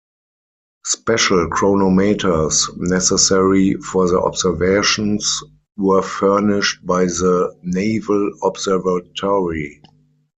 Special 0.85 1.47
chronometers 1.51 2.71
necessary 2.75 3.75
for 3.75 4.09
the 4.09 4.19
observations 4.19 5.43
were 5.77 6.01
furnished 6.01 6.83
by 6.83 7.05
the 7.05 7.55
Naval 7.61 8.31
Observatory. 8.41 9.79